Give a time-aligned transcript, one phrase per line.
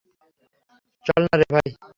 [1.05, 1.69] চল নারে ভাই!